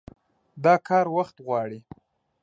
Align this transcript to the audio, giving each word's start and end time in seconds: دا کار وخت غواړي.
دا 0.63 0.73
کار 0.87 1.05
وخت 1.17 1.35
غواړي. 1.45 1.79